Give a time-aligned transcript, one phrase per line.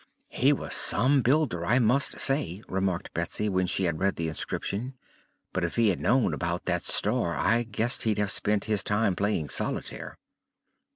[0.29, 4.95] "He was some builder, I must say," remarked Betsy, when she had read the inscription;
[5.53, 9.15] "but if he had known about that star I guess he'd have spent his time
[9.15, 10.17] playing solitaire."